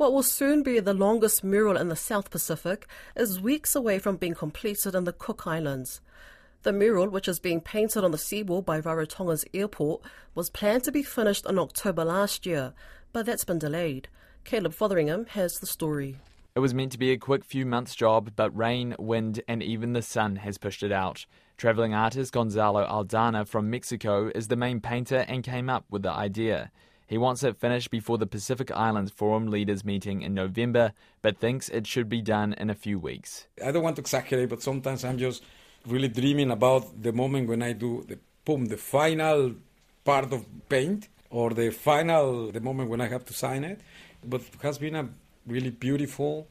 [0.00, 4.16] What will soon be the longest mural in the South Pacific is weeks away from
[4.16, 6.00] being completed in the Cook Islands.
[6.62, 10.00] The mural, which is being painted on the seawall by Rarotonga's airport,
[10.34, 12.72] was planned to be finished in October last year,
[13.12, 14.08] but that's been delayed.
[14.44, 16.16] Caleb Fotheringham has the story.
[16.54, 19.92] It was meant to be a quick few months job, but rain, wind, and even
[19.92, 21.26] the sun has pushed it out.
[21.58, 26.10] Travelling artist Gonzalo Aldana from Mexico is the main painter and came up with the
[26.10, 26.72] idea.
[27.10, 30.92] He wants it finished before the Pacific Islands Forum leaders meeting in November,
[31.22, 33.48] but thinks it should be done in a few weeks.
[33.66, 35.42] I don't want to exaggerate, but sometimes I'm just
[35.84, 39.56] really dreaming about the moment when I do the boom, the final
[40.04, 43.80] part of paint, or the final, the moment when I have to sign it.
[44.24, 45.08] But it has been a
[45.48, 46.46] really beautiful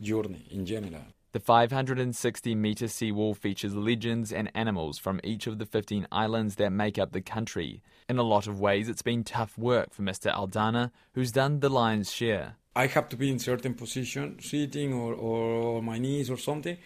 [0.00, 1.04] journey in general.
[1.38, 6.70] The 560 metre seawall features legends and animals from each of the 15 islands that
[6.70, 7.80] make up the country.
[8.08, 10.34] In a lot of ways, it's been tough work for Mr.
[10.34, 12.56] Aldana, who's done the lion's share.
[12.74, 16.76] I have to be in certain position, sitting or, or my knees or something,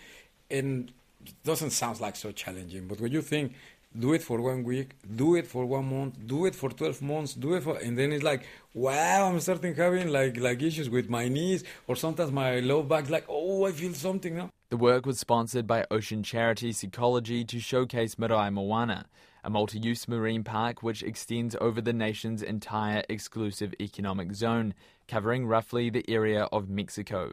[0.50, 0.92] and
[1.24, 2.88] it doesn't sound like so challenging.
[2.88, 3.54] But when you think
[3.98, 7.34] do it for one week, do it for one month, do it for 12 months,
[7.34, 11.10] do it for, and then it's like, wow, I'm starting having like, like issues with
[11.10, 14.50] my knees or sometimes my low back, like, oh, I feel something now.
[14.70, 19.04] The work was sponsored by ocean charity Seacology to showcase Marae Moana,
[19.44, 24.72] a multi use marine park which extends over the nation's entire exclusive economic zone,
[25.08, 27.32] covering roughly the area of Mexico.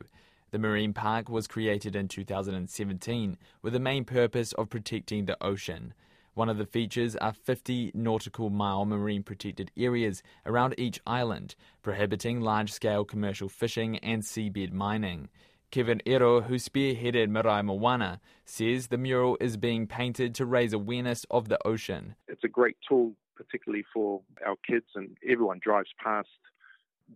[0.51, 5.93] The marine park was created in 2017 with the main purpose of protecting the ocean.
[6.39, 12.39] One of the features are 50 nautical mile marine protected areas around each island, prohibiting
[12.39, 15.27] large scale commercial fishing and seabed mining.
[15.69, 21.25] Kevin Iro, who spearheaded Marae Moana, says the mural is being painted to raise awareness
[21.29, 22.15] of the ocean.
[22.29, 26.29] It's a great tool, particularly for our kids, and everyone drives past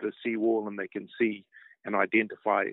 [0.01, 1.45] the seawall and they can see
[1.85, 2.65] and identify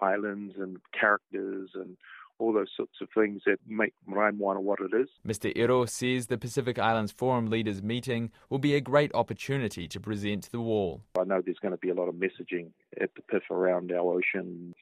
[0.00, 1.96] islands and characters and
[2.38, 5.08] all those sorts of things that make Marae what it is.
[5.26, 5.52] Mr.
[5.56, 10.50] Iro says the Pacific Islands Forum leaders meeting will be a great opportunity to present
[10.50, 11.02] the wall.
[11.18, 14.14] I know there's going to be a lot of messaging at the PIF around our
[14.14, 14.74] ocean,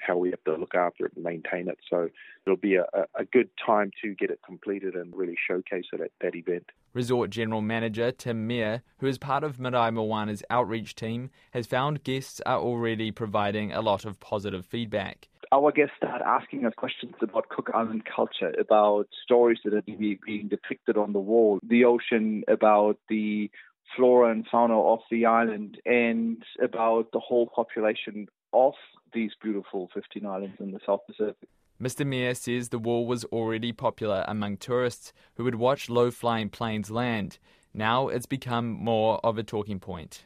[0.00, 1.78] how we have to look after it and maintain it.
[1.88, 2.08] So
[2.46, 6.10] it'll be a, a good time to get it completed and really showcase it at
[6.20, 6.70] that event.
[6.94, 12.04] Resort General Manager Tim Meir, who is part of Marae Moana's outreach team, has found
[12.04, 17.14] guests are already providing a lot of positive feedback our guests start asking us questions
[17.20, 22.42] about Cook Island culture, about stories that are being depicted on the wall, the ocean,
[22.48, 23.50] about the
[23.94, 28.72] flora and fauna of the island, and about the whole population of
[29.12, 31.48] these beautiful 15 islands in the South Pacific.
[31.80, 32.06] Mr.
[32.06, 36.90] Meir says the wall was already popular among tourists who would watch low flying planes
[36.90, 37.38] land.
[37.74, 40.24] Now it's become more of a talking point.